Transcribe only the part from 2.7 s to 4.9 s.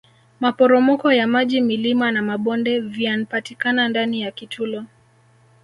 vianpatikana ndani ya kitulo